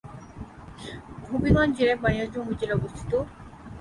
হবিগঞ্জ 1.27 1.71
জেলা 1.77 1.95
বানিয়াচং 2.03 2.41
উপজেলা 2.43 2.73
অবস্থিত। 2.79 3.11